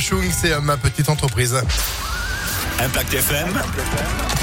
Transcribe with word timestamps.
Chung, 0.00 0.28
c'est 0.32 0.52
euh, 0.52 0.60
ma 0.60 0.76
petite 0.76 1.08
entreprise. 1.08 1.54
Impact 2.80 3.14
FM. 3.14 4.33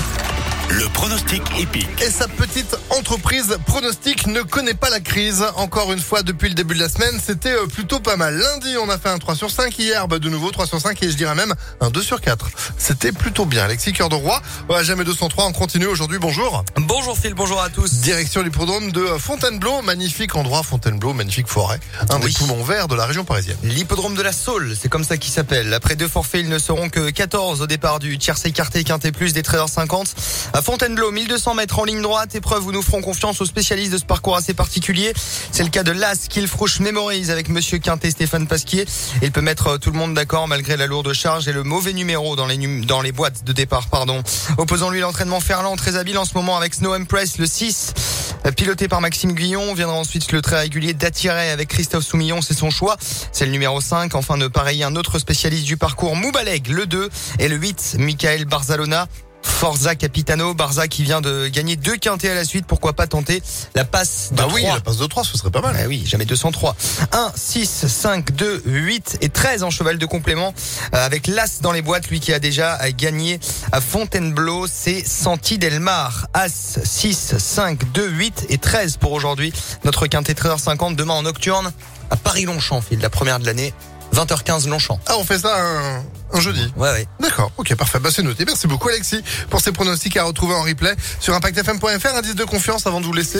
Le 0.71 0.87
pronostic 0.87 1.41
épique. 1.59 2.01
Et 2.01 2.09
sa 2.09 2.29
petite 2.29 2.77
entreprise 2.91 3.57
pronostic 3.65 4.25
ne 4.27 4.41
connaît 4.41 4.73
pas 4.73 4.89
la 4.89 5.01
crise. 5.01 5.43
Encore 5.57 5.91
une 5.91 5.99
fois, 5.99 6.23
depuis 6.23 6.47
le 6.47 6.55
début 6.55 6.75
de 6.75 6.79
la 6.79 6.87
semaine, 6.87 7.19
c'était 7.21 7.51
euh, 7.51 7.65
plutôt 7.65 7.99
pas 7.99 8.15
mal. 8.15 8.37
Lundi, 8.37 8.77
on 8.81 8.89
a 8.89 8.97
fait 8.97 9.09
un 9.09 9.17
3 9.17 9.35
sur 9.35 9.51
5. 9.51 9.77
Hier, 9.77 10.07
bah, 10.07 10.19
de 10.19 10.29
nouveau 10.29 10.49
3 10.49 10.67
sur 10.67 10.79
5 10.79 11.03
et 11.03 11.11
je 11.11 11.17
dirais 11.17 11.35
même 11.35 11.53
un 11.81 11.89
2 11.89 12.01
sur 12.01 12.21
4. 12.21 12.47
C'était 12.77 13.11
plutôt 13.11 13.45
bien. 13.45 13.65
Alexis 13.65 13.91
Cœur 13.91 14.07
de 14.07 14.15
Roi, 14.15 14.41
ouais, 14.69 14.81
jamais 14.85 15.03
203. 15.03 15.47
On 15.47 15.51
continue 15.51 15.87
aujourd'hui. 15.87 16.19
Bonjour. 16.19 16.63
Bonjour 16.77 17.17
Phil, 17.17 17.33
bonjour 17.33 17.61
à 17.61 17.69
tous. 17.69 17.95
Direction 17.95 18.41
l'hippodrome 18.41 18.93
de 18.93 19.05
Fontainebleau. 19.19 19.81
Magnifique 19.81 20.37
endroit, 20.37 20.63
Fontainebleau, 20.63 21.13
magnifique 21.13 21.47
forêt. 21.47 21.81
Un 22.09 22.19
des 22.19 22.29
poumons 22.29 22.63
verts 22.63 22.87
de 22.87 22.95
la 22.95 23.05
région 23.05 23.25
parisienne. 23.25 23.57
L'hippodrome 23.63 24.15
de 24.15 24.21
la 24.21 24.31
Saule, 24.31 24.73
c'est 24.81 24.87
comme 24.87 25.03
ça 25.03 25.17
qu'il 25.17 25.33
s'appelle. 25.33 25.73
Après 25.73 25.97
deux 25.97 26.07
forfaits, 26.07 26.41
ils 26.41 26.49
ne 26.49 26.59
seront 26.59 26.87
que 26.87 27.09
14 27.09 27.61
au 27.61 27.67
départ 27.67 27.99
du 27.99 28.17
tiercé 28.17 28.47
écarté 28.47 28.85
quinté 28.85 29.11
plus 29.11 29.33
des 29.33 29.41
13h50. 29.41 30.13
Fontainebleau, 30.61 31.11
1200 31.11 31.55
mètres 31.55 31.79
en 31.79 31.83
ligne 31.85 32.01
droite, 32.01 32.35
épreuve 32.35 32.65
où 32.67 32.71
nous 32.71 32.81
ferons 32.81 33.01
confiance 33.01 33.41
aux 33.41 33.45
spécialistes 33.45 33.91
de 33.91 33.97
ce 33.97 34.05
parcours 34.05 34.35
assez 34.35 34.53
particulier. 34.53 35.13
C'est 35.51 35.63
le 35.63 35.69
cas 35.69 35.83
de 35.83 35.91
l'As 35.91 36.27
Killfrouche 36.29 36.79
Memories 36.79 37.29
avec 37.31 37.49
monsieur 37.49 37.77
Quintet 37.79 38.11
Stéphane 38.11 38.47
Pasquier. 38.47 38.85
Il 39.21 39.31
peut 39.31 39.41
mettre 39.41 39.67
euh, 39.67 39.77
tout 39.77 39.91
le 39.91 39.97
monde 39.97 40.13
d'accord 40.13 40.47
malgré 40.47 40.77
la 40.77 40.85
lourde 40.87 41.11
charge 41.13 41.47
et 41.47 41.53
le 41.53 41.63
mauvais 41.63 41.93
numéro 41.93 42.35
dans 42.35 42.45
les, 42.47 42.57
num- 42.57 42.85
dans 42.85 43.01
les 43.01 43.11
boîtes 43.11 43.43
de 43.43 43.53
départ, 43.53 43.87
pardon. 43.87 44.21
Opposant 44.57 44.89
lui 44.89 44.99
l'entraînement 45.01 45.39
Ferland, 45.39 45.75
très 45.75 45.95
habile 45.95 46.17
en 46.17 46.25
ce 46.25 46.33
moment 46.35 46.57
avec 46.57 46.73
Snow 46.75 46.95
Empress, 46.95 47.37
le 47.37 47.45
6. 47.45 47.93
Euh, 48.45 48.51
Piloté 48.51 48.87
par 48.87 49.01
Maxime 49.01 49.33
Guillon, 49.33 49.73
viendra 49.73 49.95
ensuite 49.97 50.31
le 50.31 50.41
très 50.41 50.59
régulier 50.59 50.93
d'attirer 50.93 51.51
avec 51.51 51.69
Christophe 51.69 52.03
Soumillon, 52.05 52.41
c'est 52.41 52.53
son 52.57 52.69
choix. 52.69 52.97
C'est 53.31 53.45
le 53.45 53.51
numéro 53.51 53.81
5. 53.81 54.15
Enfin 54.15 54.37
de 54.37 54.47
pareil, 54.47 54.83
un 54.83 54.95
autre 54.95 55.19
spécialiste 55.19 55.65
du 55.65 55.77
parcours, 55.77 56.15
Moubaleg, 56.15 56.67
le 56.67 56.85
2. 56.85 57.09
Et 57.39 57.47
le 57.47 57.55
8, 57.55 57.95
Michael 57.99 58.45
Barzalona. 58.45 59.07
Forza 59.61 59.93
Capitano, 59.93 60.55
Barza 60.55 60.87
qui 60.87 61.03
vient 61.03 61.21
de 61.21 61.47
gagner 61.47 61.75
deux 61.75 61.95
quintés 61.95 62.31
à 62.31 62.33
la 62.33 62.45
suite, 62.45 62.65
pourquoi 62.65 62.93
pas 62.93 63.05
tenter 63.05 63.43
la 63.75 63.85
passe 63.85 64.29
de 64.31 64.37
Bah 64.37 64.47
oui, 64.51 64.63
3. 64.63 64.73
la 64.73 64.81
passe 64.81 64.97
de 64.97 65.05
3, 65.05 65.23
ce 65.23 65.37
serait 65.37 65.51
pas 65.51 65.61
mal. 65.61 65.75
Bah 65.75 65.83
oui, 65.87 66.01
jamais 66.03 66.25
203. 66.25 66.75
1, 67.11 67.31
6, 67.35 67.85
5, 67.87 68.31
2, 68.31 68.63
8 68.65 69.19
et 69.21 69.29
13 69.29 69.61
en 69.61 69.69
cheval 69.69 69.99
de 69.99 70.05
complément 70.07 70.55
euh, 70.95 71.05
avec 71.05 71.27
l'As 71.27 71.61
dans 71.61 71.73
les 71.73 71.83
boîtes, 71.83 72.07
lui 72.07 72.19
qui 72.19 72.33
a 72.33 72.39
déjà 72.39 72.79
gagné 72.93 73.39
à 73.71 73.81
Fontainebleau, 73.81 74.65
c'est 74.65 75.05
Santi 75.07 75.59
Delmar. 75.59 76.25
As 76.33 76.79
6, 76.83 77.35
5, 77.37 77.91
2, 77.91 78.09
8 78.09 78.45
et 78.49 78.57
13 78.57 78.97
pour 78.97 79.11
aujourd'hui. 79.11 79.53
Notre 79.83 80.07
quintet 80.07 80.33
13h50 80.33 80.95
demain 80.95 81.13
en 81.13 81.21
nocturne 81.21 81.71
à 82.09 82.15
Paris-Longchamp, 82.15 82.81
Phil, 82.81 82.97
la 82.99 83.11
première 83.11 83.37
de 83.37 83.45
l'année. 83.45 83.75
20h15 84.13 84.67
Longchamp. 84.67 84.99
Ah, 85.07 85.13
on 85.17 85.23
fait 85.23 85.39
ça 85.39 85.55
un, 85.57 86.03
un 86.33 86.39
jeudi. 86.41 86.71
Ouais, 86.75 86.89
ouais. 86.91 87.07
D'accord, 87.19 87.51
ok, 87.57 87.75
parfait. 87.75 87.99
Bah, 87.99 88.09
c'est 88.13 88.23
noté. 88.23 88.45
Merci 88.45 88.67
beaucoup, 88.67 88.89
Alexis, 88.89 89.23
pour 89.49 89.61
ces 89.61 89.71
pronostics 89.71 90.17
à 90.17 90.23
retrouver 90.23 90.53
en 90.55 90.61
replay 90.63 90.93
sur 91.19 91.33
impactfm.fr. 91.33 92.15
Indice 92.15 92.35
de 92.35 92.43
confiance 92.43 92.85
avant 92.87 92.99
de 93.01 93.05
vous 93.05 93.13
laisser. 93.13 93.39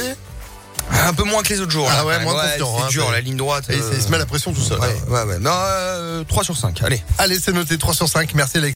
Un 1.06 1.14
peu 1.14 1.24
moins 1.24 1.42
que 1.42 1.50
les 1.54 1.62
autres 1.62 1.72
jours. 1.72 1.88
Ah 1.90 2.06
ouais, 2.06 2.20
moins 2.20 2.34
même. 2.34 2.52
confiant, 2.60 2.76
C'est 2.78 2.84
hein, 2.84 2.88
dur, 2.90 3.12
la 3.12 3.22
ligne 3.22 3.38
droite. 3.38 3.66
Et 3.70 3.74
euh, 3.76 3.92
il 3.96 4.02
se 4.02 4.10
met 4.10 4.18
la 4.18 4.26
pression 4.26 4.52
tout 4.52 4.62
seul. 4.62 4.80
Ouais, 4.80 4.96
ouais, 5.10 5.24
ouais. 5.24 5.40
Non, 5.40 5.52
euh, 5.54 6.24
3 6.28 6.44
sur 6.44 6.58
5. 6.58 6.82
Allez. 6.84 7.02
Allez, 7.18 7.40
c'est 7.40 7.54
noté 7.54 7.78
3 7.78 7.94
sur 7.94 8.10
5. 8.10 8.34
Merci, 8.34 8.58
Alexis. 8.58 8.70